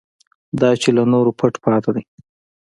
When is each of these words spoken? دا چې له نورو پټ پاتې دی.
دا 0.61 0.69
چې 0.81 0.89
له 0.97 1.03
نورو 1.11 1.31
پټ 1.39 1.53
پاتې 1.63 1.91
دی. 1.95 2.03